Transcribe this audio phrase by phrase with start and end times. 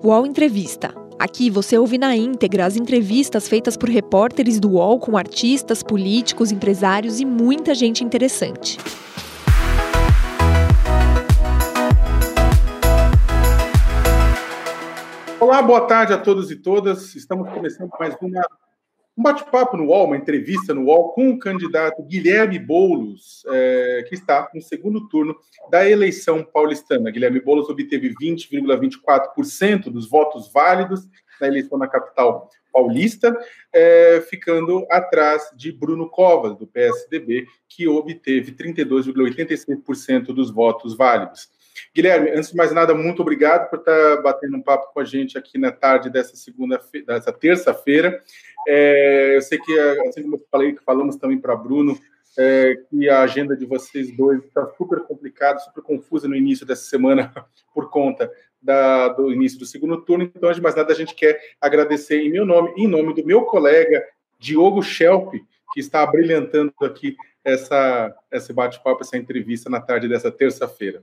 [0.00, 0.94] UOL Entrevista.
[1.18, 6.52] Aqui você ouve na íntegra as entrevistas feitas por repórteres do UOL com artistas, políticos,
[6.52, 8.78] empresários e muita gente interessante.
[15.40, 17.16] Olá, boa tarde a todos e todas.
[17.16, 18.44] Estamos começando mais uma
[19.18, 24.14] um bate-papo no UOL, uma entrevista no UOL com o candidato Guilherme Boulos, é, que
[24.14, 25.34] está no segundo turno
[25.68, 27.10] da eleição paulistana.
[27.10, 31.08] Guilherme Boulos obteve 20,24% dos votos válidos
[31.40, 33.36] na eleição na capital paulista,
[33.72, 41.48] é, ficando atrás de Bruno Covas, do PSDB, que obteve 32,86% dos votos válidos.
[41.94, 45.36] Guilherme, antes de mais nada, muito obrigado por estar batendo um papo com a gente
[45.36, 48.20] aqui na tarde dessa segunda, dessa terça-feira.
[48.66, 49.78] É, eu sei que,
[50.08, 51.98] assim como eu falei, que falamos também para Bruno,
[52.38, 56.84] é, que a agenda de vocês dois está super complicada, super confusa no início dessa
[56.84, 57.32] semana
[57.74, 58.30] por conta
[58.62, 60.24] da, do início do segundo turno.
[60.24, 63.26] Então, antes de mais nada, a gente quer agradecer em meu nome, em nome do
[63.26, 64.04] meu colega
[64.38, 65.34] Diogo Schelp,
[65.72, 71.02] que está brilhantando aqui essa, esse bate-papo, essa entrevista na tarde dessa terça-feira.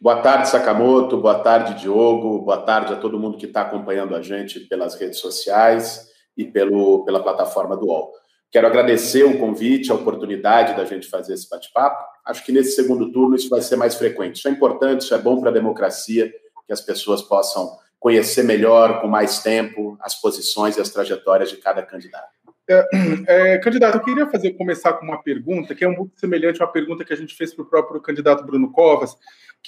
[0.00, 1.18] Boa tarde, Sakamoto.
[1.18, 2.40] Boa tarde, Diogo.
[2.40, 7.04] Boa tarde a todo mundo que está acompanhando a gente pelas redes sociais e pelo,
[7.04, 8.12] pela plataforma do UOL.
[8.50, 12.02] Quero agradecer o convite, a oportunidade da gente fazer esse bate-papo.
[12.24, 14.36] Acho que nesse segundo turno isso vai ser mais frequente.
[14.36, 16.32] Isso é importante, isso é bom para a democracia,
[16.66, 21.56] que as pessoas possam conhecer melhor, com mais tempo, as posições e as trajetórias de
[21.56, 22.36] cada candidato.
[22.68, 22.84] É,
[23.28, 27.04] é, candidato, eu queria fazer começar com uma pergunta que é pouco semelhante à pergunta
[27.04, 29.16] que a gente fez para o próprio candidato Bruno Covas,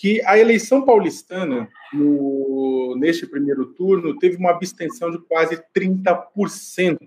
[0.00, 6.98] que a eleição paulistana, no, neste primeiro turno, teve uma abstenção de quase 30%.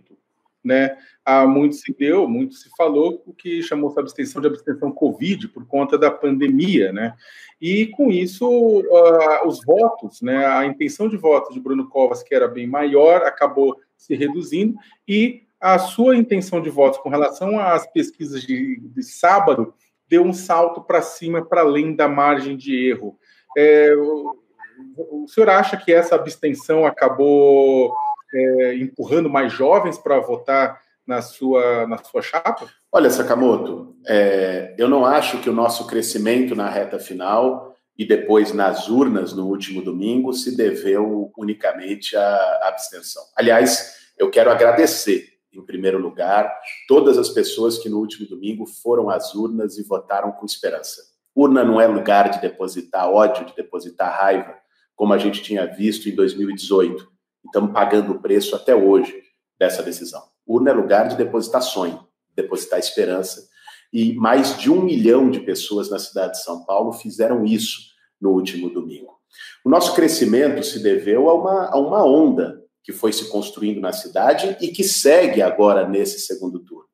[0.64, 0.98] Né?
[1.24, 5.48] Há muito se deu, muito se falou, o que chamou essa abstenção de abstenção Covid,
[5.48, 6.92] por conta da pandemia.
[6.92, 7.16] Né?
[7.62, 12.36] E com isso, uh, os votos, né, a intenção de votos de Bruno Covas, que
[12.36, 14.76] era bem maior, acabou se reduzindo,
[15.08, 19.74] e a sua intenção de votos com relação às pesquisas de, de sábado
[20.12, 23.18] deu um salto para cima, para além da margem de erro.
[23.58, 27.96] É, o, senhor acha que essa abstenção acabou
[28.34, 32.68] é, empurrando mais jovens para votar na sua, na sua chapa?
[32.92, 38.52] Olha, Sakamoto, é, eu não acho que o nosso crescimento na reta final e depois
[38.52, 43.24] nas urnas no último domingo se deveu unicamente à abstenção.
[43.38, 46.52] Aliás, eu quero agradecer em primeiro lugar,
[46.88, 51.02] todas as pessoas que no último domingo foram às urnas e votaram com esperança.
[51.36, 54.56] Urna não é lugar de depositar ódio, de depositar raiva,
[54.96, 57.04] como a gente tinha visto em 2018.
[57.44, 59.14] E estamos pagando o preço até hoje
[59.60, 60.22] dessa decisão.
[60.46, 63.50] Urna é lugar de depositar sonho, depositar esperança.
[63.94, 67.80] E mais de um milhão de pessoas na cidade de São Paulo fizeram isso
[68.20, 69.20] no último domingo.
[69.64, 73.92] O nosso crescimento se deveu a uma, a uma onda que foi se construindo na
[73.92, 76.90] cidade e que segue agora nesse segundo turno.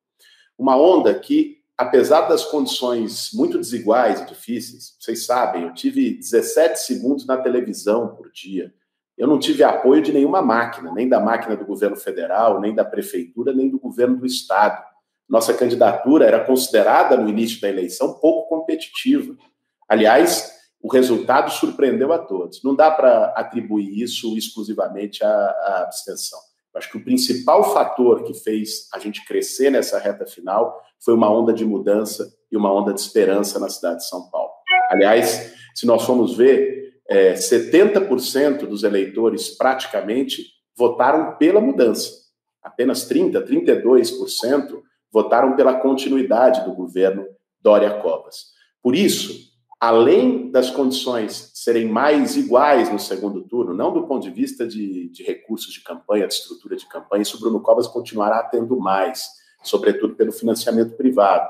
[0.56, 6.80] Uma onda que, apesar das condições muito desiguais e difíceis, vocês sabem, eu tive 17
[6.80, 8.74] segundos na televisão por dia.
[9.16, 12.84] Eu não tive apoio de nenhuma máquina, nem da máquina do governo federal, nem da
[12.84, 14.84] prefeitura, nem do governo do estado.
[15.28, 19.36] Nossa candidatura era considerada no início da eleição pouco competitiva.
[19.88, 22.62] Aliás, o resultado surpreendeu a todos.
[22.62, 26.38] Não dá para atribuir isso exclusivamente à, à abstenção.
[26.74, 31.28] Acho que o principal fator que fez a gente crescer nessa reta final foi uma
[31.28, 34.52] onda de mudança e uma onda de esperança na cidade de São Paulo.
[34.88, 40.44] Aliás, se nós formos ver, é, 70% dos eleitores praticamente
[40.76, 42.12] votaram pela mudança.
[42.62, 47.26] Apenas 30%, 32% votaram pela continuidade do governo
[47.60, 48.52] Dória Covas.
[48.82, 49.47] Por isso,
[49.80, 55.08] além das condições serem mais iguais no segundo turno, não do ponto de vista de,
[55.10, 59.28] de recursos de campanha, de estrutura de campanha, isso o Bruno Covas continuará tendo mais,
[59.62, 61.48] sobretudo pelo financiamento privado.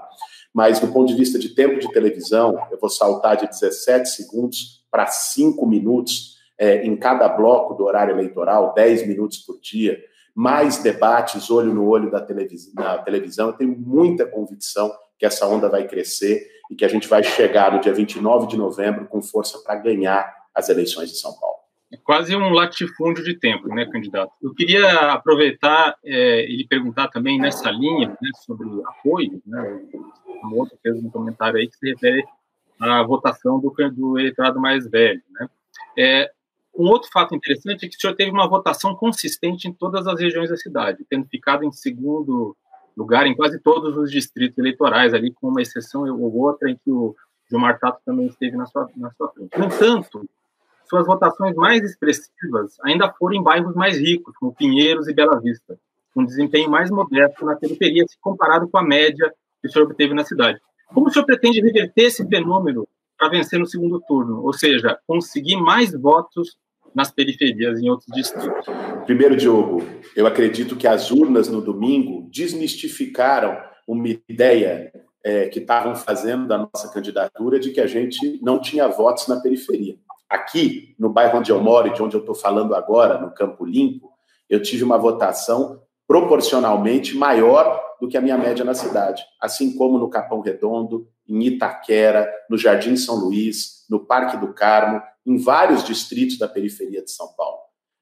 [0.52, 4.84] Mas do ponto de vista de tempo de televisão, eu vou saltar de 17 segundos
[4.90, 9.98] para 5 minutos é, em cada bloco do horário eleitoral, 10 minutos por dia,
[10.34, 13.48] mais debates olho no olho da televis na televisão.
[13.48, 17.72] Eu tenho muita convicção que essa onda vai crescer e que a gente vai chegar
[17.72, 21.56] no dia 29 de novembro com força para ganhar as eleições de São Paulo.
[21.90, 24.30] É quase um latifúndio de tempo, né, candidato?
[24.42, 29.80] Eu queria aproveitar é, e lhe perguntar também nessa linha né, sobre apoio, né,
[30.44, 32.24] o outro fez um comentário aí que se refere
[32.78, 35.48] à votação do, do eleitorado mais velho, né?
[35.98, 36.30] É,
[36.76, 40.20] um outro fato interessante é que o senhor teve uma votação consistente em todas as
[40.20, 42.56] regiões da cidade, tendo ficado em segundo
[42.98, 46.90] lugar em quase todos os distritos eleitorais, ali com uma exceção ou outra em que
[46.90, 47.14] o
[47.48, 49.56] Gilmar Tato também esteve na sua, na sua frente.
[49.56, 50.28] No entanto,
[50.88, 55.78] suas votações mais expressivas ainda foram em bairros mais ricos, como Pinheiros e Bela Vista,
[56.12, 60.12] com desempenho mais modesto na periferia se comparado com a média que o senhor obteve
[60.12, 60.58] na cidade.
[60.88, 64.42] Como o senhor pretende reverter esse fenômeno para vencer no segundo turno?
[64.42, 66.56] Ou seja, conseguir mais votos
[66.94, 68.66] nas periferias, em outros distritos?
[69.04, 69.82] Primeiro, Diogo,
[70.16, 73.56] eu acredito que as urnas no domingo desmistificaram
[73.86, 74.92] uma ideia
[75.24, 79.40] é, que estavam fazendo da nossa candidatura de que a gente não tinha votos na
[79.40, 79.96] periferia.
[80.28, 83.64] Aqui, no bairro onde eu moro e de onde eu estou falando agora, no Campo
[83.64, 84.10] Limpo,
[84.48, 89.98] eu tive uma votação proporcionalmente maior do que a minha média na cidade, assim como
[89.98, 95.84] no Capão Redondo, em Itaquera, no Jardim São Luís, no Parque do Carmo, em vários
[95.84, 97.58] distritos da periferia de São Paulo.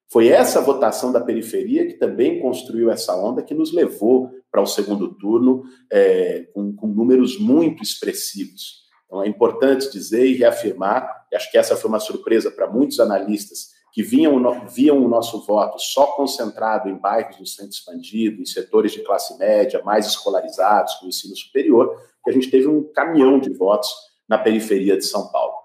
[0.09, 4.67] Foi essa votação da periferia que também construiu essa onda que nos levou para o
[4.67, 8.87] segundo turno é, com, com números muito expressivos.
[9.05, 13.01] Então é importante dizer e reafirmar, e acho que essa foi uma surpresa para muitos
[13.01, 18.45] analistas que viam, viam o nosso voto só concentrado em bairros do centro expandido, em
[18.45, 23.41] setores de classe média, mais escolarizados, com ensino superior, que a gente teve um caminhão
[23.41, 23.89] de votos
[24.29, 25.56] na periferia de São Paulo.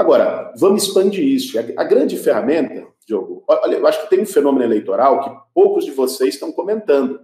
[0.00, 1.58] Agora, vamos expandir isso.
[1.76, 5.90] A grande ferramenta, Diogo, olha, eu acho que tem um fenômeno eleitoral que poucos de
[5.90, 7.20] vocês estão comentando.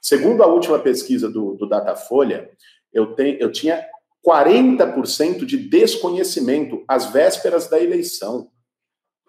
[0.00, 2.48] Segundo a última pesquisa do, do Datafolha,
[2.92, 3.84] eu, tenho, eu tinha
[4.24, 8.48] 40% de desconhecimento às vésperas da eleição.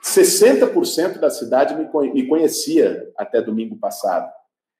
[0.03, 4.31] 60% da cidade me conhecia até domingo passado.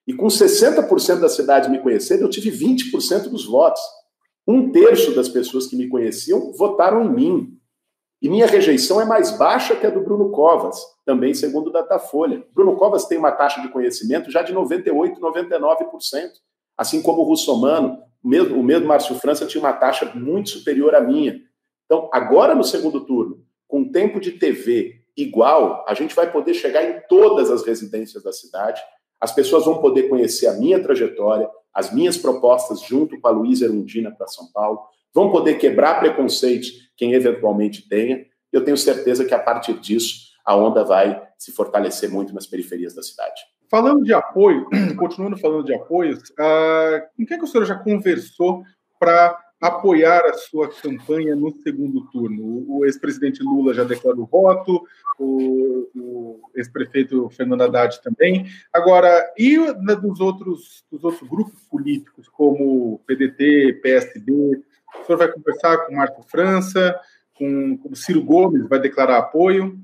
[0.06, 3.82] E com 60% da cidade me conhecendo, eu tive 20% dos votos.
[4.48, 7.55] Um terço das pessoas que me conheciam votaram em mim.
[8.22, 12.44] E minha rejeição é mais baixa que a do Bruno Covas, também segundo o Datafolha.
[12.54, 16.32] Bruno Covas tem uma taxa de conhecimento já de 98%, 99%.
[16.78, 21.02] Assim como o Russomano, o o mesmo Márcio França tinha uma taxa muito superior à
[21.02, 21.40] minha.
[21.86, 26.84] Então, agora no segundo turno, com tempo de TV igual, a gente vai poder chegar
[26.84, 28.82] em todas as residências da cidade.
[29.20, 33.66] As pessoas vão poder conhecer a minha trajetória, as minhas propostas junto com a Luísa
[33.66, 34.80] Erundina para São Paulo,
[35.16, 38.26] vão poder quebrar preconceitos quem eventualmente tenha.
[38.52, 42.94] Eu tenho certeza que a partir disso a onda vai se fortalecer muito nas periferias
[42.94, 43.42] da cidade.
[43.72, 44.68] Falando de apoio,
[45.00, 48.62] continuando falando de apoios, uh, com quem que o senhor já conversou
[49.00, 52.66] para apoiar a sua campanha no segundo turno.
[52.68, 54.84] O ex-presidente Lula já declarou voto,
[55.20, 58.48] o, o ex-prefeito Fernando Haddad também.
[58.74, 59.58] Agora, e
[60.02, 64.32] dos outros, dos outros grupos políticos, como PDT, PSB?
[64.32, 67.00] O senhor vai conversar com Marco França,
[67.34, 69.78] com, com Ciro Gomes, vai declarar apoio?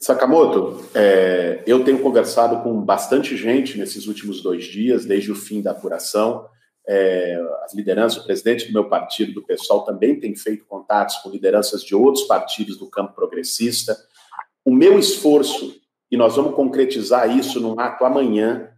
[0.00, 5.62] Sakamoto, é, eu tenho conversado com bastante gente nesses últimos dois dias, desde o fim
[5.62, 6.46] da apuração
[6.86, 11.30] é, as lideranças, o presidente do meu partido, do PSOL, também tem feito contatos com
[11.30, 13.96] lideranças de outros partidos do campo progressista.
[14.64, 15.80] O meu esforço,
[16.10, 18.68] e nós vamos concretizar isso num ato amanhã,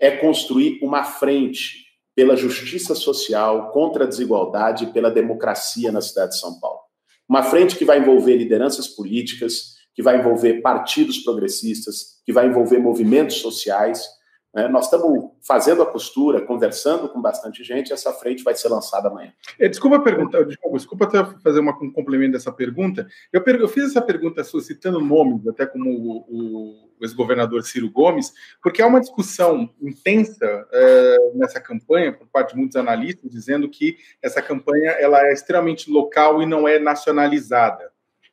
[0.00, 1.82] é construir uma frente
[2.14, 6.80] pela justiça social, contra a desigualdade e pela democracia na cidade de São Paulo.
[7.28, 12.78] Uma frente que vai envolver lideranças políticas, que vai envolver partidos progressistas, que vai envolver
[12.78, 14.06] movimentos sociais
[14.54, 14.68] né?
[14.68, 19.32] Nós estamos fazendo a costura, conversando com bastante gente, essa frente vai ser lançada amanhã.
[19.58, 23.06] É, desculpa perguntar, desculpa até fazer uma, um complemento dessa pergunta.
[23.32, 28.32] Eu, eu, fiz essa pergunta solicitando nomes, até como o, o, o ex-governador Ciro Gomes,
[28.62, 33.96] porque há uma discussão intensa é, nessa campanha, por parte de muitos analistas, dizendo que
[34.20, 37.91] essa campanha ela é extremamente local e não é nacionalizada.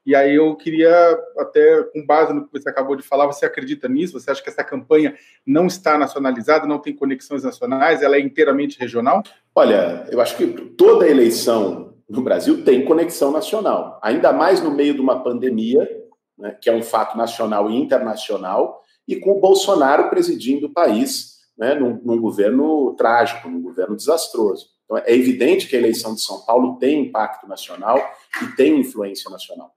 [0.09, 0.89] E aí eu queria,
[1.37, 4.19] até com base no que você acabou de falar, você acredita nisso?
[4.19, 8.79] Você acha que essa campanha não está nacionalizada, não tem conexões nacionais, ela é inteiramente
[8.79, 9.21] regional?
[9.53, 14.95] Olha, eu acho que toda eleição no Brasil tem conexão nacional, ainda mais no meio
[14.95, 15.87] de uma pandemia,
[16.35, 21.35] né, que é um fato nacional e internacional, e com o Bolsonaro presidindo o país
[21.55, 24.69] né, num, num governo trágico, num governo desastroso.
[24.85, 28.03] Então, é evidente que a eleição de São Paulo tem impacto nacional
[28.41, 29.71] e tem influência nacional.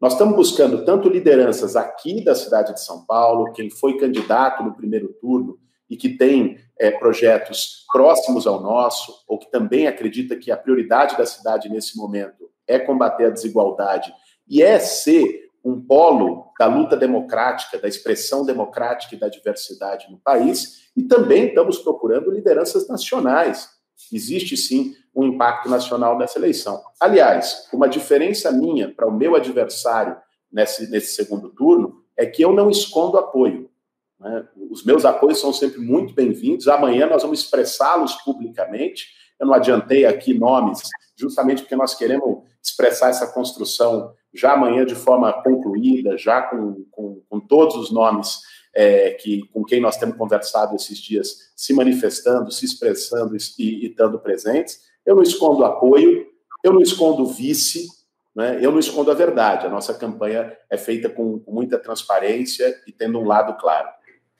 [0.00, 4.74] Nós estamos buscando tanto lideranças aqui da cidade de São Paulo, quem foi candidato no
[4.74, 5.58] primeiro turno
[5.90, 11.18] e que tem é, projetos próximos ao nosso, ou que também acredita que a prioridade
[11.18, 14.10] da cidade nesse momento é combater a desigualdade
[14.48, 20.18] e é ser um polo da luta democrática, da expressão democrática e da diversidade no
[20.18, 23.68] país, e também estamos procurando lideranças nacionais.
[24.12, 26.82] Existe sim um impacto nacional nessa eleição.
[26.98, 30.16] Aliás, uma diferença minha para o meu adversário
[30.52, 33.70] nesse, nesse segundo turno é que eu não escondo apoio.
[34.18, 34.46] Né?
[34.70, 36.68] Os meus apoios são sempre muito bem-vindos.
[36.68, 39.08] Amanhã nós vamos expressá-los publicamente.
[39.38, 40.82] Eu não adiantei aqui nomes,
[41.16, 47.22] justamente porque nós queremos expressar essa construção já amanhã de forma concluída, já com, com,
[47.28, 48.40] com todos os nomes
[48.74, 53.86] é, que, com quem nós temos conversado esses dias, se manifestando, se expressando e, e
[53.86, 54.80] estando presentes.
[55.04, 56.26] Eu não escondo apoio,
[56.62, 57.86] eu não escondo vice,
[58.34, 58.58] né?
[58.64, 59.66] eu não escondo a verdade.
[59.66, 63.88] A nossa campanha é feita com, muita transparência e tendo um lado claro.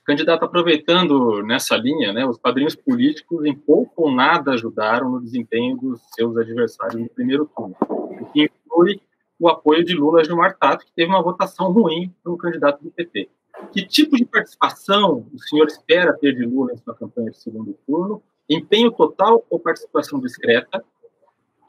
[0.05, 5.77] Candidato, aproveitando nessa linha, né, os padrinhos políticos em pouco ou nada ajudaram no desempenho
[5.77, 9.01] dos seus adversários no primeiro turno, o que inclui
[9.39, 12.83] o apoio de Lula a Gilmar Tato, que teve uma votação ruim para o candidato
[12.83, 13.31] do PT.
[13.73, 17.77] Que tipo de participação o senhor espera ter de Lula em sua campanha de segundo
[17.87, 18.23] turno?
[18.49, 20.85] Empenho total ou participação discreta?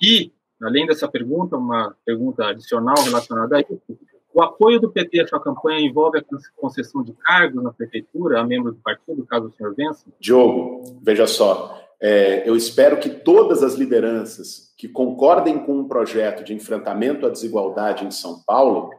[0.01, 4.00] E, além dessa pergunta, uma pergunta adicional relacionada a isso,
[4.33, 6.23] o apoio do PT à sua campanha envolve a
[6.55, 10.05] concessão de cargos na prefeitura a membros do partido, caso o senhor vença?
[10.19, 16.43] Diogo, veja só, é, eu espero que todas as lideranças que concordem com um projeto
[16.43, 18.89] de enfrentamento à desigualdade em São Paulo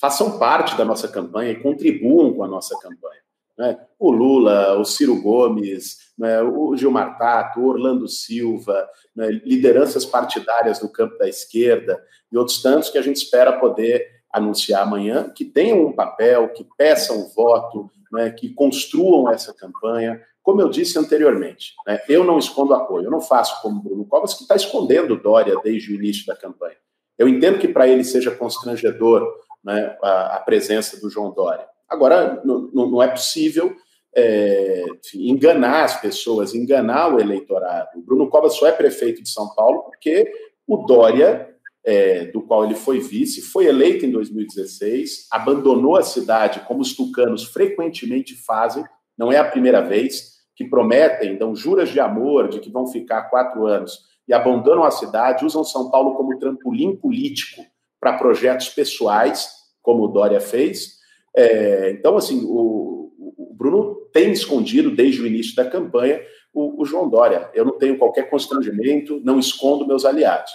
[0.00, 3.22] façam parte da nossa campanha e contribuam com a nossa campanha.
[3.56, 3.78] Né?
[3.98, 6.42] O Lula, o Ciro Gomes, né?
[6.42, 9.30] o Gilmar Tato, o Orlando Silva, né?
[9.30, 14.82] lideranças partidárias do campo da esquerda e outros tantos que a gente espera poder anunciar
[14.82, 18.30] amanhã, que tenham um papel, que peçam voto, né?
[18.30, 20.20] que construam essa campanha.
[20.42, 22.00] Como eu disse anteriormente, né?
[22.08, 25.92] eu não escondo apoio, eu não faço como Bruno Covas, que está escondendo Dória desde
[25.92, 26.76] o início da campanha.
[27.18, 29.24] Eu entendo que para ele seja constrangedor
[29.64, 31.66] né, a, a, presença do João Dória.
[31.88, 33.76] Agora, não, é possível
[34.14, 37.98] é, enfim, enganar as pessoas, enganar o eleitorado.
[37.98, 40.30] O Bruno Covas só é prefeito de São Paulo porque
[40.66, 41.48] o Dória,
[41.84, 46.94] é, do qual ele foi vice, foi eleito em 2016, abandonou a cidade, como os
[46.94, 48.84] tucanos frequentemente fazem,
[49.16, 53.22] não é a primeira vez, que prometem, dão juras de amor, de que vão ficar
[53.24, 57.62] quatro anos, e abandonam a cidade, usam São Paulo como trampolim político
[58.02, 59.48] para projetos pessoais,
[59.80, 60.98] como o Dória fez.
[61.36, 66.20] É, então, assim, o, o, Bruno tem escondido desde o início da campanha
[66.52, 67.48] o, o, João Dória.
[67.54, 70.50] Eu não tenho qualquer constrangimento, não escondo meus aliados.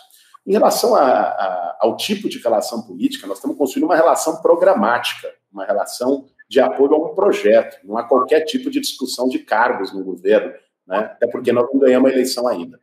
[0.45, 5.29] Em relação a, a, ao tipo de relação política, nós estamos construindo uma relação programática,
[5.49, 7.77] uma relação de apoio a um projeto.
[7.85, 10.51] Não há qualquer tipo de discussão de cargos no governo,
[10.85, 10.97] né?
[10.97, 12.77] até porque nós não ganhamos a eleição ainda.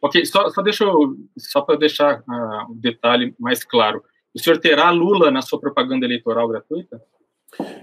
[0.00, 4.02] Ok, só, só, deixa eu, só para deixar uh, um detalhe mais claro.
[4.34, 7.00] O senhor terá Lula na sua propaganda eleitoral gratuita?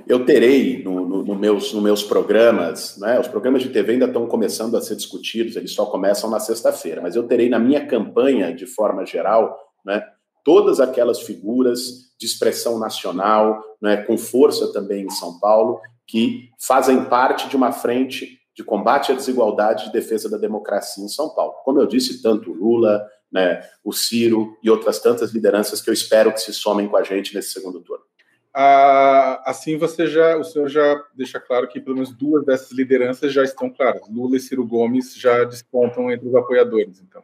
[0.08, 3.20] Eu terei no, no, no, meus, no meus programas, né?
[3.20, 7.02] Os programas de TV ainda estão começando a ser discutidos, eles só começam na sexta-feira,
[7.02, 10.04] mas eu terei na minha campanha, de forma geral, né,
[10.44, 17.06] todas aquelas figuras de expressão nacional, né, com força também em São Paulo, que fazem
[17.06, 21.30] parte de uma frente de combate à desigualdade e de defesa da democracia em São
[21.30, 21.54] Paulo.
[21.64, 25.94] Como eu disse, tanto o Lula, né, o Ciro e outras tantas lideranças que eu
[25.94, 28.04] espero que se somem com a gente nesse segundo turno.
[28.56, 33.34] Ah, assim você já, o senhor já deixa claro que pelo menos duas dessas lideranças
[33.34, 34.04] já estão claras.
[34.08, 37.24] Lula e Ciro Gomes já despontam entre os apoiadores, então.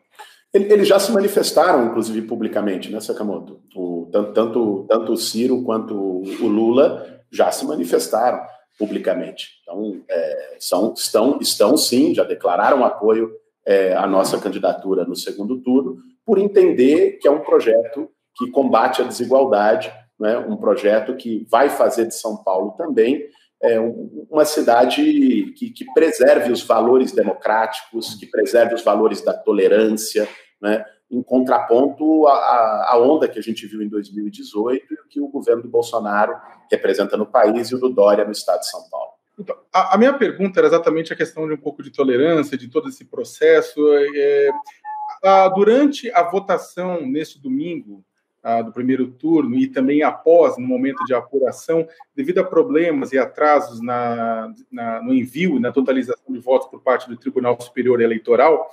[0.51, 3.61] Eles já se manifestaram, inclusive, publicamente, né, Sakamoto?
[3.75, 8.41] O, tanto, tanto, tanto o Ciro quanto o Lula já se manifestaram
[8.79, 9.59] publicamente.
[9.61, 13.31] Então, é, são, estão, estão sim, já declararam apoio
[13.67, 19.01] é, à nossa candidatura no segundo turno, por entender que é um projeto que combate
[19.01, 23.29] a desigualdade, né, um projeto que vai fazer de São Paulo também
[23.61, 23.79] é,
[24.29, 30.27] uma cidade que, que preserve os valores democráticos, que preserve os valores da tolerância,
[30.61, 35.27] né, em contraponto à, onda que a gente viu em 2018 e o que o
[35.27, 36.35] governo do Bolsonaro
[36.69, 39.13] representa no país e o do Dória no estado de São Paulo.
[39.37, 42.67] Então, a, a minha pergunta era exatamente a questão de um pouco de tolerância, de
[42.67, 43.79] todo esse processo.
[44.15, 44.49] É,
[45.23, 48.03] a, durante a votação neste domingo,
[48.65, 53.81] do primeiro turno e também após, no momento de apuração, devido a problemas e atrasos
[53.81, 58.69] na, na, no envio e na totalização de votos por parte do Tribunal Superior Eleitoral,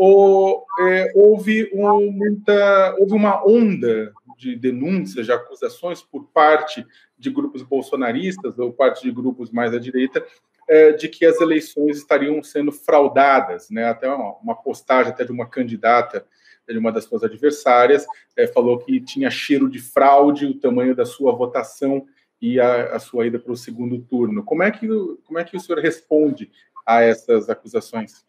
[0.00, 6.86] ou, é, houve, um, muita, houve uma onda de denúncias, de acusações por parte
[7.18, 10.24] de grupos bolsonaristas ou parte de grupos mais à direita
[10.68, 13.86] é, de que as eleições estariam sendo fraudadas, né?
[13.86, 16.24] Até uma, uma postagem até de uma candidata
[16.68, 21.06] de uma das suas adversárias é, falou que tinha cheiro de fraude o tamanho da
[21.06, 22.06] sua votação
[22.40, 24.44] e a, a sua ida para o segundo turno.
[24.44, 24.86] Como é que
[25.24, 26.52] como é que o senhor responde
[26.86, 28.24] a essas acusações?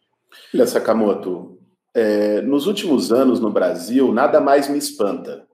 [0.54, 1.59] Olha, Sakamoto,
[1.94, 5.46] é, nos últimos anos no Brasil, nada mais me espanta.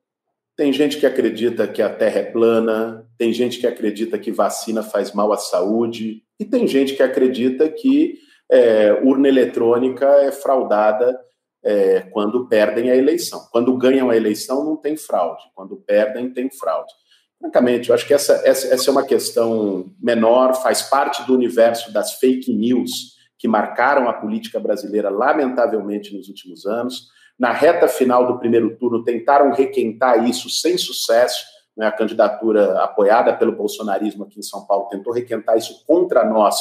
[0.56, 4.82] Tem gente que acredita que a Terra é plana, tem gente que acredita que vacina
[4.82, 8.18] faz mal à saúde, e tem gente que acredita que
[8.50, 11.18] é, urna eletrônica é fraudada
[11.64, 13.48] é, quando perdem a eleição.
[13.50, 15.42] Quando ganham a eleição, não tem fraude.
[15.54, 16.92] Quando perdem, tem fraude.
[17.38, 21.92] Francamente, eu acho que essa, essa, essa é uma questão menor, faz parte do universo
[21.92, 27.08] das fake news que marcaram a política brasileira, lamentavelmente, nos últimos anos.
[27.38, 31.44] Na reta final do primeiro turno, tentaram requentar isso sem sucesso.
[31.76, 31.86] Né?
[31.86, 36.56] A candidatura apoiada pelo bolsonarismo aqui em São Paulo tentou requentar isso contra nós,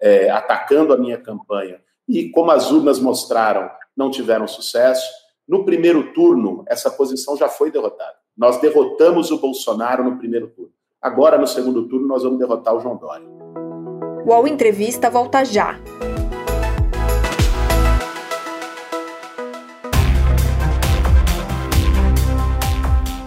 [0.00, 1.80] é, atacando a minha campanha.
[2.08, 5.08] E, como as urnas mostraram, não tiveram sucesso.
[5.48, 8.14] No primeiro turno, essa posição já foi derrotada.
[8.36, 10.72] Nós derrotamos o Bolsonaro no primeiro turno.
[11.00, 13.26] Agora, no segundo turno, nós vamos derrotar o João Dória.
[14.26, 15.78] O UOL Entrevista volta já.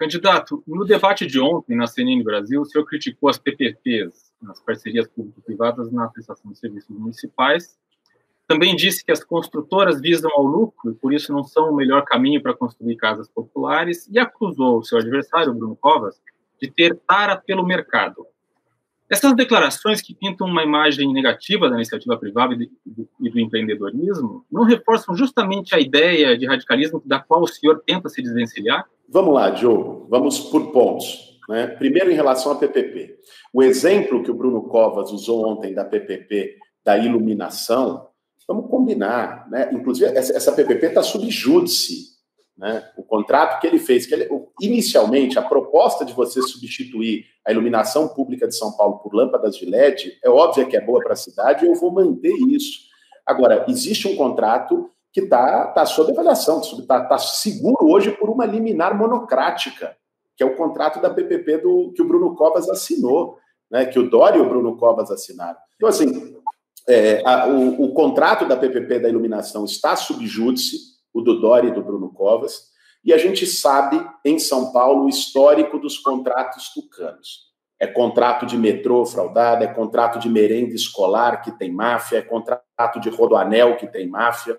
[0.00, 5.06] Candidato, no debate de ontem na CNN Brasil, o senhor criticou as PPPs, as parcerias
[5.06, 7.78] público-privadas na prestação de serviços municipais.
[8.48, 12.02] Também disse que as construtoras visam ao lucro e por isso não são o melhor
[12.06, 16.18] caminho para construir casas populares e acusou o seu adversário, Bruno Covas,
[16.58, 18.26] de ter tara pelo mercado.
[19.06, 24.62] Essas declarações que pintam uma imagem negativa da iniciativa privada e do, do empreendedorismo não
[24.62, 28.86] reforçam justamente a ideia de radicalismo da qual o senhor tenta se desvencilhar?
[29.12, 31.40] Vamos lá, Diogo, vamos por pontos.
[31.48, 31.66] Né?
[31.66, 33.18] Primeiro, em relação à PPP.
[33.52, 38.06] O exemplo que o Bruno Covas usou ontem da PPP da iluminação,
[38.46, 39.50] vamos combinar.
[39.50, 39.68] Né?
[39.72, 42.10] Inclusive, essa, PPP está sob júdice.
[42.56, 42.88] Né?
[42.96, 44.28] O contrato que ele fez, que ele,
[44.60, 49.66] inicialmente, a proposta de você substituir a iluminação pública de São Paulo por lâmpadas de
[49.66, 52.78] LED, é óbvio que é boa para a cidade eu vou manter isso.
[53.26, 58.46] Agora, existe um contrato que está tá sob avaliação, está tá seguro hoje por uma
[58.46, 59.96] liminar monocrática,
[60.36, 63.38] que é o contrato da PPP do, que o Bruno Covas assinou,
[63.70, 65.58] né, que o Dória e o Bruno Covas assinaram.
[65.76, 66.36] Então, assim,
[66.88, 70.76] é, a, o, o, contrato da PPP da iluminação está sob júdice,
[71.12, 72.70] o do Dória e do Bruno Covas,
[73.04, 77.50] e a gente sabe, em São Paulo, o histórico dos contratos tucanos.
[77.78, 83.00] É contrato de metrô fraudado, é contrato de merenda escolar que tem máfia, é contrato
[83.00, 84.58] de rodoanel que tem máfia.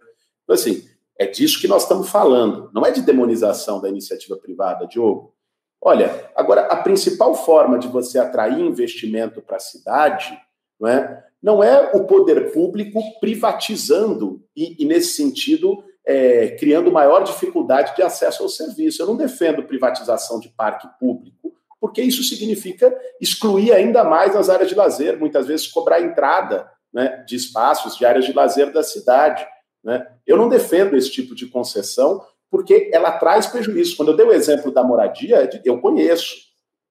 [0.52, 0.86] Então, assim,
[1.18, 2.70] é disso que nós estamos falando.
[2.74, 5.34] Não é de demonização da iniciativa privada, Diogo.
[5.82, 10.38] Olha, agora, a principal forma de você atrair investimento para a cidade
[10.78, 17.24] não é, não é o poder público privatizando e, e nesse sentido, é, criando maior
[17.24, 19.02] dificuldade de acesso ao serviço.
[19.02, 24.68] Eu não defendo privatização de parque público, porque isso significa excluir ainda mais as áreas
[24.68, 29.48] de lazer, muitas vezes cobrar entrada né, de espaços, de áreas de lazer da cidade.
[29.84, 30.06] Né?
[30.26, 33.96] Eu não defendo esse tipo de concessão porque ela traz prejuízo.
[33.96, 36.36] Quando eu dei o exemplo da moradia, eu conheço.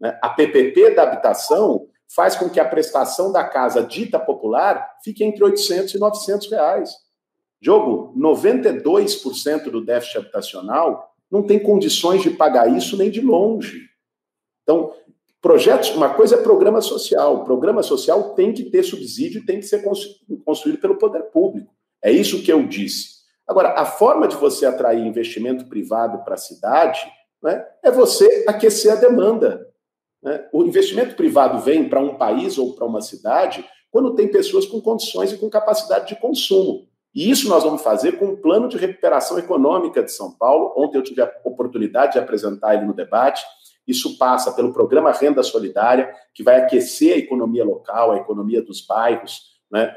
[0.00, 0.18] Né?
[0.22, 5.44] A PPP da habitação faz com que a prestação da casa dita popular fique entre
[5.44, 6.90] 800 e 900 reais.
[7.60, 13.88] Diogo, 92% do déficit habitacional não tem condições de pagar isso nem de longe.
[14.62, 14.92] Então,
[15.40, 17.36] projetos, uma coisa é programa social.
[17.36, 19.84] O programa social tem que ter subsídio e tem que ser
[20.44, 21.72] construído pelo poder público.
[22.02, 23.20] É isso que eu disse.
[23.46, 27.00] Agora, a forma de você atrair investimento privado para a cidade
[27.42, 29.66] né, é você aquecer a demanda.
[30.22, 30.48] Né?
[30.52, 34.80] O investimento privado vem para um país ou para uma cidade quando tem pessoas com
[34.80, 36.88] condições e com capacidade de consumo.
[37.14, 40.72] E isso nós vamos fazer com um plano de recuperação econômica de São Paulo.
[40.76, 43.44] Ontem eu tive a oportunidade de apresentar ele no debate.
[43.86, 48.86] Isso passa pelo programa Renda Solidária, que vai aquecer a economia local, a economia dos
[48.86, 49.92] bairros, né?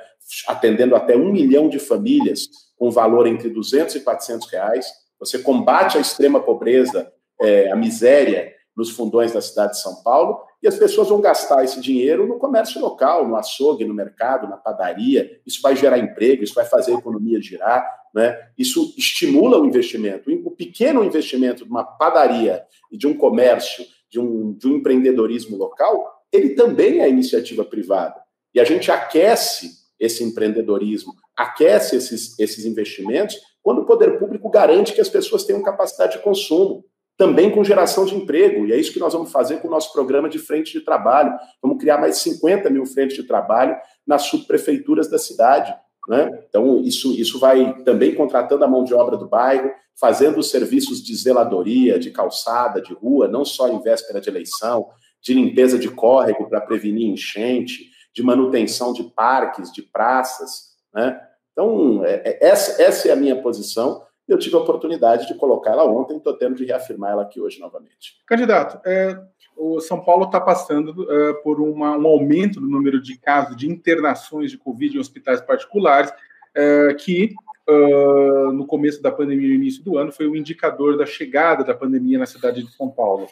[0.47, 4.85] Atendendo até um milhão de famílias com valor entre 200 e 400 reais.
[5.19, 10.39] Você combate a extrema pobreza, é, a miséria nos fundões da cidade de São Paulo
[10.61, 14.57] e as pessoas vão gastar esse dinheiro no comércio local, no açougue, no mercado, na
[14.57, 15.41] padaria.
[15.45, 18.37] Isso vai gerar emprego, isso vai fazer a economia girar, né?
[18.57, 20.31] Isso estimula o investimento.
[20.45, 25.57] O pequeno investimento de uma padaria e de um comércio, de um, de um empreendedorismo
[25.57, 28.15] local, ele também é iniciativa privada.
[28.55, 34.93] E a gente aquece esse empreendedorismo, aquece esses, esses investimentos, quando o poder público garante
[34.93, 36.83] que as pessoas tenham capacidade de consumo,
[37.17, 38.65] também com geração de emprego.
[38.65, 41.33] E é isso que nós vamos fazer com o nosso programa de frente de trabalho.
[41.61, 45.73] Vamos criar mais 50 mil frentes de trabalho nas subprefeituras da cidade.
[46.09, 46.29] Né?
[46.49, 51.01] Então, isso, isso vai também contratando a mão de obra do bairro, fazendo os serviços
[51.01, 54.87] de zeladoria, de calçada, de rua, não só em véspera de eleição,
[55.21, 60.75] de limpeza de córrego para prevenir enchente, de manutenção de parques, de praças.
[60.93, 61.19] Né?
[61.51, 64.03] Então, é, é, essa, essa é a minha posição.
[64.27, 67.59] Eu tive a oportunidade de colocar ela ontem, estou tendo de reafirmar ela aqui hoje
[67.59, 68.21] novamente.
[68.25, 69.19] Candidato, é,
[69.57, 73.69] o São Paulo está passando é, por uma, um aumento no número de casos de
[73.69, 76.13] internações de Covid em hospitais particulares,
[76.55, 77.33] é, que
[77.67, 81.73] uh, no começo da pandemia, no início do ano, foi o indicador da chegada da
[81.73, 83.27] pandemia na cidade de São Paulo.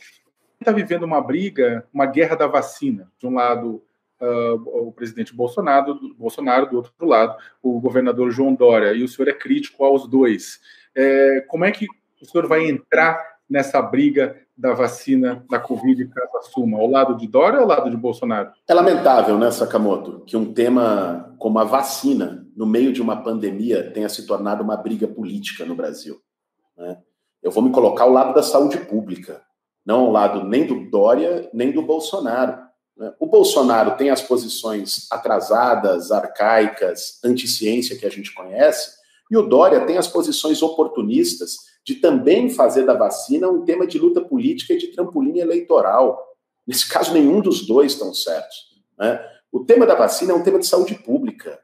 [0.59, 3.11] Está vivendo uma briga, uma guerra da vacina.
[3.19, 3.83] De um lado,
[4.21, 9.27] uh, o presidente Bolsonaro, Bolsonaro, do outro lado, o governador João Dória, e o senhor
[9.27, 10.59] é crítico aos dois.
[10.95, 11.87] É, como é que
[12.21, 16.77] o senhor vai entrar nessa briga da vacina da Covid caso assuma?
[16.77, 18.51] Ao lado de Dória ou ao lado de Bolsonaro?
[18.67, 23.91] É lamentável, né, Sakamoto, que um tema como a vacina, no meio de uma pandemia,
[23.91, 26.21] tenha se tornado uma briga política no Brasil.
[26.77, 26.97] Né?
[27.41, 29.41] Eu vou me colocar ao lado da saúde pública,
[29.85, 32.70] não ao lado nem do Dória, nem do Bolsonaro.
[32.97, 33.13] Né?
[33.19, 38.99] O Bolsonaro tem as posições atrasadas, arcaicas, anti-ciência que a gente conhece,
[39.29, 43.97] e o Dória tem as posições oportunistas de também fazer da vacina um tema de
[43.97, 46.21] luta política e de trampolim eleitoral.
[46.67, 48.57] Nesse caso, nenhum dos dois estão certos.
[48.99, 49.25] Né?
[49.51, 51.59] O tema da vacina é um tema de saúde pública.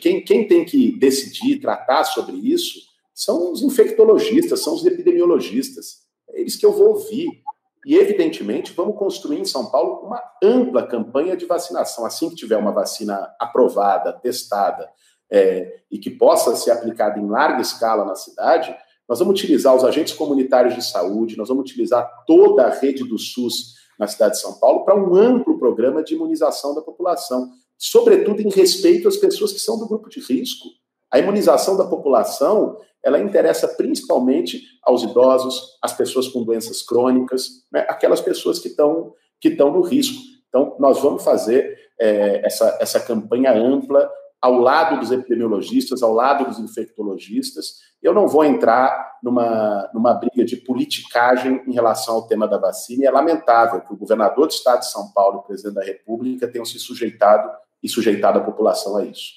[0.00, 2.78] Quem, quem tem que decidir, tratar sobre isso,
[3.14, 6.02] são os infectologistas, são os epidemiologistas.
[6.28, 7.41] É eles que eu vou ouvir.
[7.84, 12.06] E, evidentemente, vamos construir em São Paulo uma ampla campanha de vacinação.
[12.06, 14.88] Assim que tiver uma vacina aprovada, testada,
[15.30, 18.76] é, e que possa ser aplicada em larga escala na cidade,
[19.08, 23.18] nós vamos utilizar os agentes comunitários de saúde, nós vamos utilizar toda a rede do
[23.18, 28.40] SUS na cidade de São Paulo para um amplo programa de imunização da população, sobretudo
[28.42, 30.68] em respeito às pessoas que são do grupo de risco.
[31.12, 37.84] A imunização da população, ela interessa principalmente aos idosos, às pessoas com doenças crônicas, né,
[37.88, 40.22] aquelas pessoas que estão que estão no risco.
[40.48, 44.08] Então, nós vamos fazer é, essa, essa campanha ampla
[44.40, 47.78] ao lado dos epidemiologistas, ao lado dos infectologistas.
[48.00, 53.02] Eu não vou entrar numa, numa briga de politicagem em relação ao tema da vacina,
[53.02, 55.84] e é lamentável que o governador do estado de São Paulo e o presidente da
[55.84, 57.50] República tenham se sujeitado
[57.82, 59.32] e sujeitado a população a isso.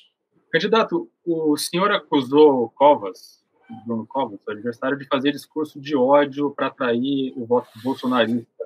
[0.51, 3.43] Candidato, o senhor acusou Covas,
[3.85, 8.65] Bruno Covas, seu adversário, de fazer discurso de ódio para atrair o voto bolsonarista.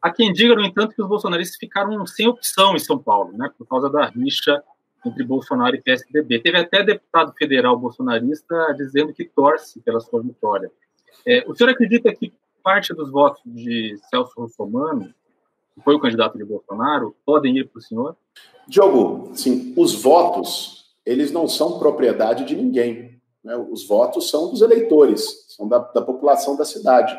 [0.00, 3.50] Há quem diga, no entanto, que os bolsonaristas ficaram sem opção em São Paulo, né,
[3.56, 4.62] por causa da rixa
[5.04, 6.40] entre Bolsonaro e PSDB.
[6.40, 10.70] Teve até deputado federal bolsonarista dizendo que torce pela sua vitória.
[11.26, 15.12] É, o senhor acredita que parte dos votos de Celso Russomano,
[15.74, 18.16] que foi o candidato de Bolsonaro, podem ir para o senhor?
[18.68, 23.20] Diogo, sim, os votos, eles não são propriedade de ninguém.
[23.42, 23.56] Né?
[23.70, 27.18] Os votos são dos eleitores, são da, da população da cidade.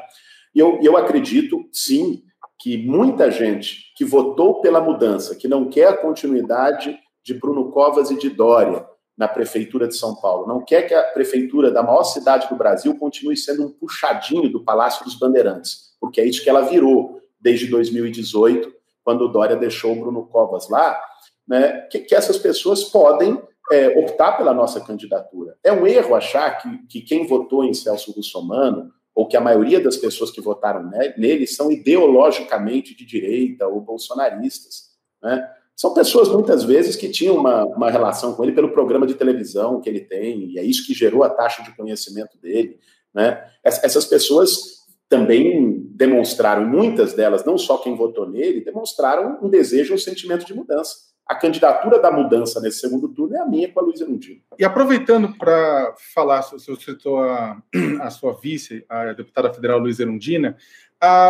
[0.53, 2.23] E eu, eu acredito, sim,
[2.59, 8.11] que muita gente que votou pela mudança, que não quer a continuidade de Bruno Covas
[8.11, 8.85] e de Dória
[9.17, 10.47] na prefeitura de São Paulo.
[10.47, 14.63] Não quer que a prefeitura da maior cidade do Brasil continue sendo um puxadinho do
[14.63, 18.71] Palácio dos Bandeirantes, porque é isso que ela virou desde 2018,
[19.03, 20.99] quando Dória deixou o Bruno Covas lá,
[21.47, 25.57] né, que, que essas pessoas podem é, optar pela nossa candidatura.
[25.63, 29.79] É um erro achar que, que quem votou em Celso Russomano, ou que a maioria
[29.79, 34.91] das pessoas que votaram nele, são ideologicamente de direita ou bolsonaristas.
[35.21, 35.47] Né?
[35.75, 39.81] São pessoas, muitas vezes, que tinham uma, uma relação com ele pelo programa de televisão
[39.81, 42.79] que ele tem, e é isso que gerou a taxa de conhecimento dele.
[43.13, 43.43] Né?
[43.63, 49.97] Essas pessoas também demonstraram, muitas delas, não só quem votou nele, demonstraram um desejo, um
[49.97, 51.10] sentimento de mudança.
[51.31, 54.41] A candidatura da mudança nesse segundo turno é a minha com a Luísa Erundina.
[54.59, 57.57] E aproveitando para falar, o senhor citou a,
[58.01, 60.57] a sua vice, a deputada federal Luísa Erundina,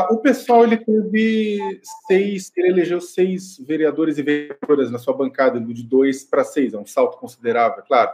[0.09, 1.59] o pessoal ele teve
[2.07, 6.79] seis, ele elegeu seis vereadores e vereadoras na sua bancada, de dois para seis, é
[6.79, 8.09] um salto considerável, claro.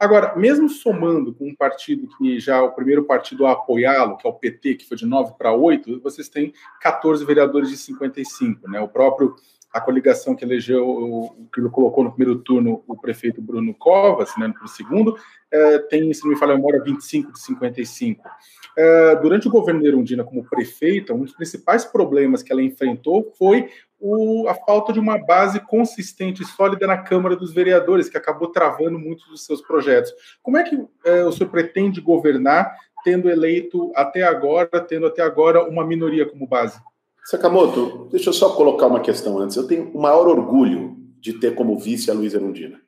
[0.00, 4.30] Agora, mesmo somando com um partido que já o primeiro partido a apoiá-lo, que é
[4.30, 8.80] o PT, que foi de nove para oito, vocês têm 14 vereadores de 55, né?
[8.80, 9.36] O próprio
[9.72, 14.68] a coligação que elegeu, que colocou no primeiro turno o prefeito Bruno Covas, né, no
[14.68, 15.16] segundo,
[15.50, 18.28] é, tem, se não me falha a memória, 25 de 55.
[18.76, 23.32] É, durante o governo de Erundina como prefeita, um dos principais problemas que ela enfrentou
[23.38, 28.16] foi o, a falta de uma base consistente e sólida na Câmara dos Vereadores, que
[28.16, 30.12] acabou travando muitos dos seus projetos.
[30.42, 35.64] Como é que é, o senhor pretende governar tendo eleito até agora, tendo até agora
[35.64, 36.80] uma minoria como base?
[37.24, 39.56] Sakamoto, deixa eu só colocar uma questão antes.
[39.56, 42.80] Eu tenho o maior orgulho de ter como vice a Luísa Erundina.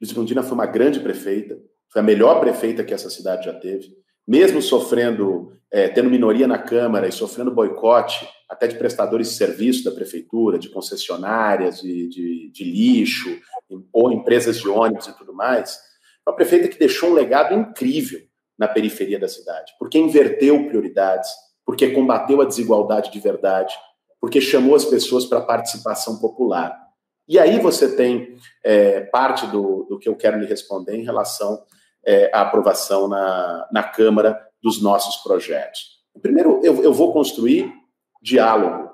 [0.00, 1.58] Luiz Brundina foi uma grande prefeita,
[1.90, 3.88] foi a melhor prefeita que essa cidade já teve,
[4.26, 9.84] mesmo sofrendo, é, tendo minoria na Câmara e sofrendo boicote, até de prestadores de serviço
[9.84, 13.38] da prefeitura, de concessionárias, de, de, de lixo,
[13.92, 15.78] ou empresas de ônibus e tudo mais,
[16.26, 18.20] uma prefeita que deixou um legado incrível
[18.58, 21.30] na periferia da cidade, porque inverteu prioridades,
[21.66, 23.74] porque combateu a desigualdade de verdade,
[24.20, 26.86] porque chamou as pessoas para a participação popular.
[27.28, 31.60] E aí você tem é, parte do, do que eu quero lhe responder em relação
[32.06, 35.96] é, à aprovação na, na Câmara dos nossos projetos.
[36.22, 37.72] Primeiro, eu, eu vou construir
[38.22, 38.92] diálogo.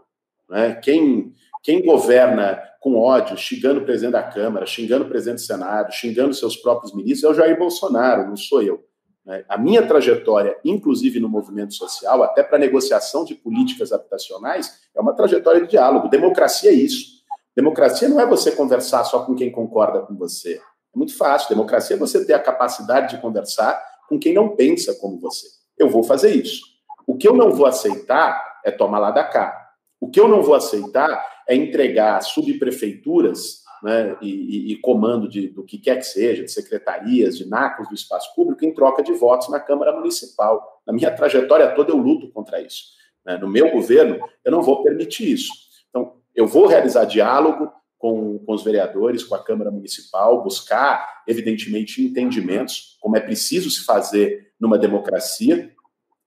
[0.49, 0.75] Né?
[0.83, 5.93] Quem, quem governa com ódio, xingando o presidente da Câmara, xingando o presidente do Senado,
[5.93, 8.83] xingando seus próprios ministros, é o Jair Bolsonaro, não sou eu.
[9.25, 9.45] Né?
[9.49, 15.15] A minha trajetória, inclusive no movimento social, até para negociação de políticas habitacionais, é uma
[15.15, 16.09] trajetória de diálogo.
[16.09, 17.23] Democracia é isso.
[17.55, 20.55] Democracia não é você conversar só com quem concorda com você.
[20.95, 21.49] É muito fácil.
[21.49, 25.47] Democracia é você ter a capacidade de conversar com quem não pensa como você.
[25.79, 26.63] Eu vou fazer isso.
[27.07, 29.71] O que eu não vou aceitar é tomar lá da cá.
[30.01, 35.65] O que eu não vou aceitar é entregar subprefeituras né, e, e, comando de, do
[35.65, 39.49] que quer que seja, de secretarias, de NACOS do espaço público, em troca de votos
[39.49, 40.81] na Câmara Municipal.
[40.87, 42.85] Na minha trajetória toda, eu luto contra isso.
[43.25, 43.37] Né?
[43.39, 45.53] No meu governo, eu não vou permitir isso.
[45.91, 52.05] Então, eu vou realizar diálogo com, com os vereadores, com a Câmara Municipal, buscar, evidentemente,
[52.05, 55.73] entendimentos, como é preciso se fazer numa democracia,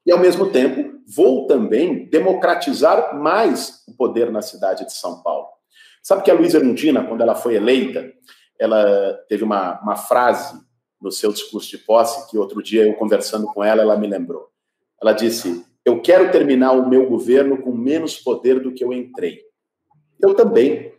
[0.05, 5.54] e, ao mesmo tempo, vou também democratizar mais o poder na cidade de São Paulo.
[6.05, 8.13] Sabe que a Luísa Erundina, quando ela foi eleita,
[8.59, 10.55] ela teve uma, uma frase
[11.01, 14.47] no seu discurso de posse que outro dia eu conversando com ela, ela me lembrou.
[15.01, 19.39] Ela disse: "Eu quero terminar o meu governo com menos poder do que eu entrei".
[20.21, 20.93] Eu também,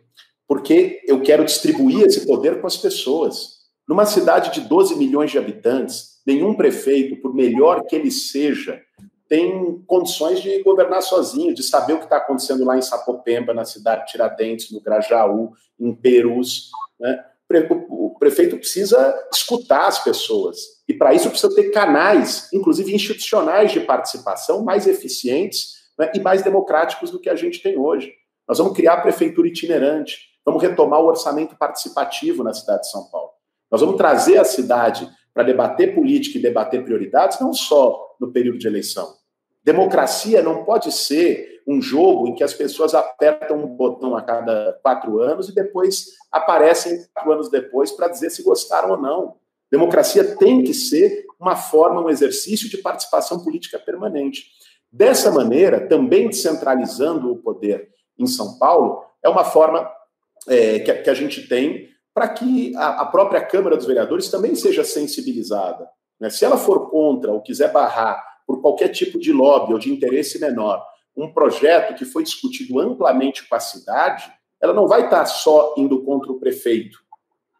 [0.45, 3.59] porque eu quero distribuir esse poder com as pessoas.
[3.87, 8.81] Numa cidade de 12 milhões de habitantes, nenhum prefeito, por melhor que ele seja,
[9.27, 13.65] tem condições de governar sozinho, de saber o que está acontecendo lá em Sapopemba, na
[13.65, 16.69] cidade de Tiradentes, no Grajaú, em Perus.
[16.99, 17.23] Né?
[17.89, 20.57] O prefeito precisa escutar as pessoas.
[20.87, 26.11] E para isso precisa ter canais, inclusive institucionais de participação, mais eficientes né?
[26.15, 28.13] e mais democráticos do que a gente tem hoje.
[28.47, 33.09] Nós vamos criar a prefeitura itinerante, vamos retomar o orçamento participativo na cidade de São
[33.09, 33.31] Paulo.
[33.69, 38.57] Nós vamos trazer a cidade para debater política e debater prioridades, não só no período
[38.57, 39.13] de eleição.
[39.63, 44.79] Democracia não pode ser um jogo em que as pessoas apertam um botão a cada
[44.81, 49.35] quatro anos e depois aparecem quatro anos depois para dizer se gostaram ou não.
[49.69, 54.47] Democracia tem que ser uma forma, um exercício de participação política permanente.
[54.91, 59.87] Dessa maneira, também descentralizando o poder em São Paulo, é uma forma
[60.47, 64.55] é, que, que, a gente tem para que a, a, própria Câmara dos Vereadores também
[64.55, 65.87] seja sensibilizada.
[66.19, 66.31] Né?
[66.31, 70.39] Se ela for contra ou quiser barrar por qualquer tipo de lobby ou de interesse
[70.39, 70.83] menor
[71.15, 76.03] um projeto que foi discutido amplamente com a cidade, ela não vai estar só indo
[76.03, 76.97] contra o prefeito.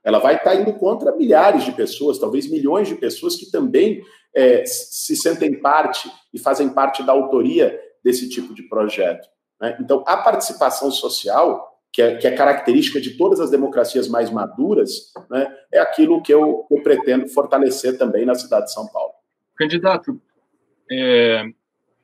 [0.04, 4.02] Ela vai estar indo contra milhares de pessoas, talvez milhões de pessoas que também
[4.34, 9.28] é, se sentem parte e fazem parte da autoria desse tipo de projeto.
[9.62, 9.78] Né?
[9.80, 11.67] Então, a participação social,
[11.98, 16.32] que é, que é, característica de todas as democracias mais maduras, né, é aquilo que
[16.32, 19.14] eu, eu, pretendo fortalecer também na cidade de São Paulo.
[19.56, 20.22] Candidato,
[20.92, 21.44] é,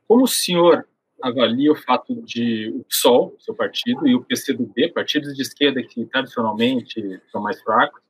[0.08, 0.84] como o senhor
[1.22, 6.04] avalia o fato de o PSOL, seu partido, e o PCdoB, partidos de esquerda que
[6.08, 8.02] tradicionalmente são mais fracos,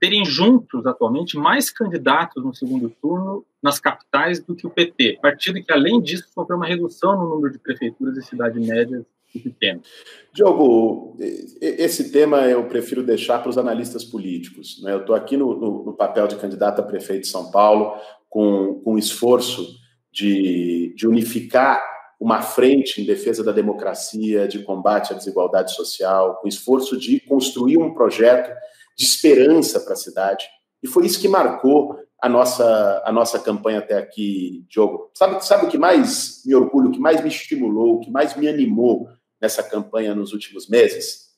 [0.00, 5.62] terem juntos, atualmente, mais candidatos no segundo turno nas capitais do que o PT, partido
[5.62, 9.86] que, além disso, sofreu uma redução no número de prefeituras e cidades médias pequenas.
[10.32, 11.16] Diogo,
[11.60, 14.80] esse tema eu prefiro deixar para os analistas políticos.
[14.82, 14.92] Né?
[14.92, 17.94] Eu estou aqui no, no, no, papel de candidato a prefeito de São Paulo,
[18.28, 19.66] com, com esforço
[20.12, 21.82] de, de unificar
[22.20, 27.78] uma frente em defesa da democracia, de combate à desigualdade social, com esforço de construir
[27.78, 28.52] um projeto
[28.96, 30.48] de esperança para a cidade.
[30.82, 35.10] E foi isso que marcou a nossa, a nossa campanha até aqui, Diogo.
[35.14, 38.36] Sabe, sabe o que mais me orgulho, o que mais me estimulou, o que mais
[38.36, 39.08] me animou
[39.40, 41.28] nessa campanha nos últimos meses?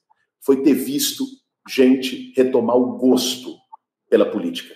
[0.41, 1.25] Foi ter visto
[1.69, 3.57] gente retomar o gosto
[4.09, 4.75] pela política.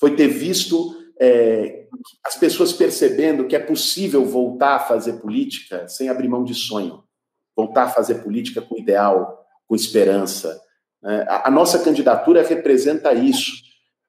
[0.00, 1.86] Foi ter visto é,
[2.24, 7.04] as pessoas percebendo que é possível voltar a fazer política sem abrir mão de sonho,
[7.54, 10.60] voltar a fazer política com ideal, com esperança,
[11.04, 13.52] é, a, nossa candidatura representa isso.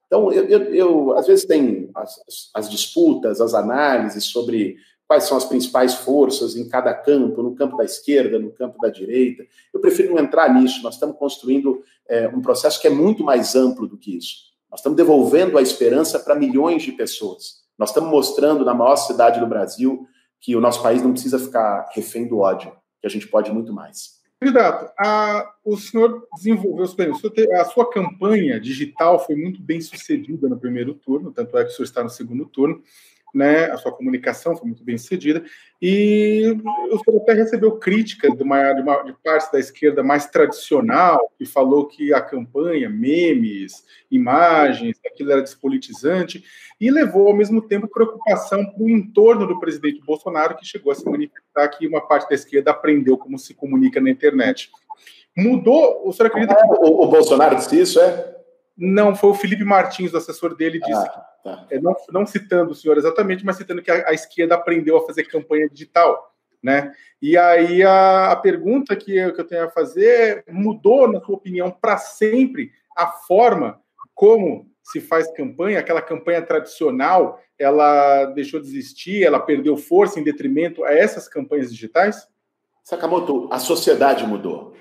[0.06, 4.76] Então, eu, eu, eu às vezes tem as, as, disputas, as análises sobre
[5.14, 8.90] quais são as principais forças em cada campo, no campo da esquerda, no campo da
[8.90, 9.46] direita.
[9.72, 10.82] Eu prefiro não entrar nisso.
[10.82, 14.52] Nós estamos construindo é, um processo que é muito mais amplo do que isso.
[14.72, 17.62] Nós estamos devolvendo a esperança para milhões de pessoas.
[17.78, 20.08] Nós estamos mostrando na maior cidade do Brasil
[20.42, 23.72] que o nosso país não precisa ficar refém do ódio, que a gente pode muito
[23.72, 24.24] mais.
[24.40, 26.86] Candidato, a, o senhor desenvolveu,
[27.54, 31.74] a sua campanha digital foi muito bem sucedida no primeiro turno, tanto é que o
[31.74, 32.82] senhor está no segundo turno
[33.34, 35.44] né, a sua comunicação foi muito bem sucedida,
[35.82, 36.56] e
[36.92, 41.32] o senhor até recebeu crítica de, uma, de, uma, de parte da esquerda mais tradicional,
[41.38, 46.44] que falou que a campanha, memes, imagens, aquilo era despolitizante,
[46.80, 50.96] e levou ao mesmo tempo preocupação para o entorno do presidente Bolsonaro, que chegou a
[50.96, 54.70] se manifestar que uma parte da esquerda aprendeu como se comunica na internet.
[55.36, 56.68] Mudou, o senhor acredita que...
[56.68, 58.43] O, o Bolsonaro disse isso, é?
[58.78, 61.68] Não, foi o Felipe Martins, o assessor dele, disse ah, tá.
[61.70, 65.06] é, não, não, citando o senhor exatamente, mas citando que a, a, esquerda aprendeu a
[65.06, 66.92] fazer campanha digital, né?
[67.22, 71.22] E aí a, a pergunta que eu, que eu tenho a fazer é, mudou, na
[71.22, 73.80] sua opinião, para sempre a forma
[74.16, 80.24] como se faz campanha, aquela campanha tradicional, ela deixou de existir, ela perdeu força em
[80.24, 82.28] detrimento a essas campanhas digitais?
[82.84, 84.74] Sakamoto, a sociedade mudou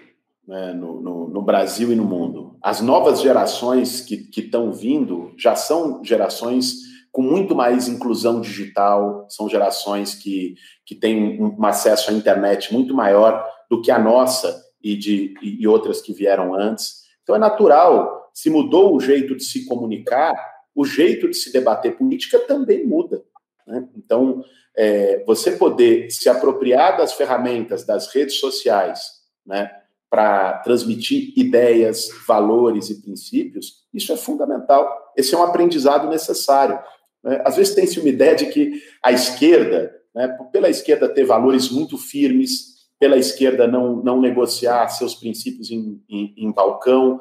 [0.53, 2.59] né, no, no, no, Brasil e no mundo.
[2.63, 6.75] As novas gerações que estão vindo já são gerações
[7.11, 12.95] com muito mais inclusão digital, são gerações que, que têm um, acesso à internet muito
[12.95, 17.01] maior do que a nossa e, de, e, outras que vieram antes.
[17.23, 20.35] Então é natural, se mudou o jeito de se comunicar,
[20.75, 23.23] o jeito de se debater política também muda.
[23.67, 23.89] Né?
[23.97, 24.45] Então,
[24.77, 29.71] é, você poder se apropriar das ferramentas das redes sociais, né,
[30.13, 34.87] para transmitir ideias, valores e princípios, isso é fundamental.
[35.17, 36.79] Esse é um aprendizado necessário.
[37.25, 37.41] Né?
[37.47, 41.97] Às vezes tem-se uma ideia de que a esquerda, né, pela esquerda ter valores muito
[41.97, 47.19] firmes, pela esquerda não, não negociar seus princípios em, em, em balcão,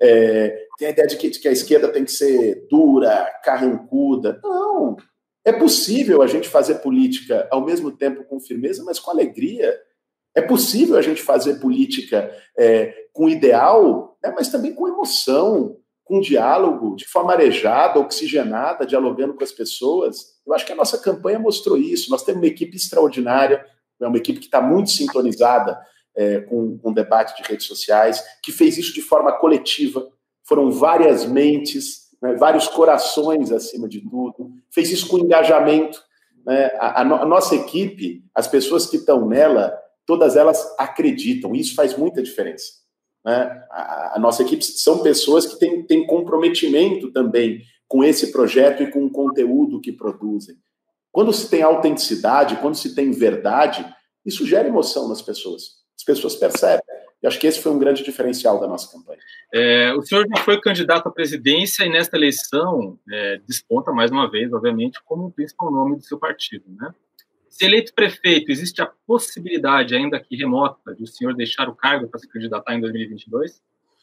[0.00, 4.40] é, tem a ideia de que, de que a esquerda tem que ser dura, carrancuda.
[4.42, 4.96] Não,
[5.44, 9.78] é possível a gente fazer política ao mesmo tempo com firmeza, mas com alegria
[10.34, 16.20] é possível a gente fazer política é, com ideal, né, mas também com emoção, com
[16.20, 20.34] diálogo, de forma arejada, oxigenada, dialogando com as pessoas.
[20.46, 22.10] Eu acho que a nossa campanha mostrou isso.
[22.10, 23.64] Nós temos uma equipe extraordinária,
[24.00, 25.78] é uma equipe que está muito sintonizada
[26.16, 30.06] é, com, com o debate de redes sociais, que fez isso de forma coletiva.
[30.44, 34.50] Foram várias mentes, né, vários corações acima de tudo.
[34.70, 36.02] Fez isso com engajamento.
[36.44, 36.66] Né?
[36.78, 39.72] A, a, a nossa equipe, as pessoas que estão nela,
[40.06, 41.54] todas elas acreditam.
[41.54, 42.72] Isso faz muita diferença.
[43.24, 43.64] Né?
[43.70, 48.90] A, a, nossa equipe são pessoas que têm, têm comprometimento também com esse projeto e
[48.90, 50.56] com o conteúdo que produzem.
[51.10, 53.84] Quando se tem autenticidade, quando se tem verdade,
[54.24, 55.82] isso gera emoção nas pessoas.
[55.96, 56.82] As pessoas percebem.
[57.22, 59.20] E acho que esse foi um grande diferencial da nossa campanha.
[59.54, 64.28] É, o senhor já foi candidato à presidência e nesta eleição é, desponta mais uma
[64.28, 66.92] vez, obviamente, como o principal nome do seu partido, né?
[67.52, 72.08] Se eleito prefeito, existe a possibilidade, ainda que remota, de o senhor deixar o cargo
[72.08, 73.60] para se candidatar em 2022?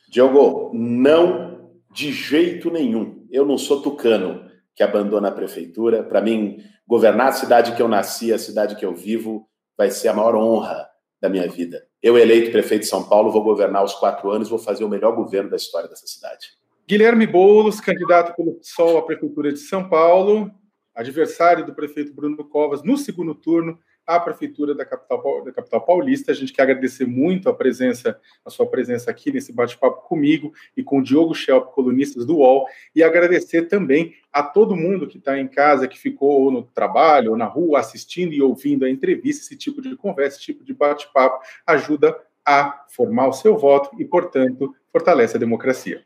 [0.08, 3.26] Diogo, não de jeito nenhum.
[3.32, 6.04] Eu não sou tucano que abandona a prefeitura.
[6.04, 10.10] Para mim, governar a cidade que eu nasci, a cidade que eu vivo, vai ser
[10.10, 10.88] a maior honra
[11.20, 11.84] da minha vida.
[12.04, 15.16] Eu, eleito prefeito de São Paulo, vou governar os quatro anos, vou fazer o melhor
[15.16, 16.52] governo da história dessa cidade.
[16.88, 20.52] Guilherme Boulos, candidato pelo PSOL à Prefeitura de São Paulo
[21.00, 26.32] adversário do prefeito Bruno Covas no segundo turno à prefeitura da capital, da capital paulista.
[26.32, 30.84] A gente quer agradecer muito a presença, a sua presença aqui nesse bate-papo comigo e
[30.84, 35.40] com o Diogo Schelp, colunistas do UOL, e agradecer também a todo mundo que está
[35.40, 39.44] em casa, que ficou ou no trabalho ou na rua assistindo e ouvindo a entrevista.
[39.44, 44.04] Esse tipo de conversa, esse tipo de bate-papo ajuda a formar o seu voto e,
[44.04, 46.04] portanto, fortalece a democracia.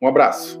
[0.00, 0.60] Um abraço.